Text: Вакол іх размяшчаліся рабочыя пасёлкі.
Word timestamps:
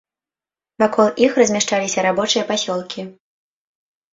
Вакол 0.83 1.07
іх 1.27 1.31
размяшчаліся 1.41 2.07
рабочыя 2.07 2.43
пасёлкі. 2.49 3.01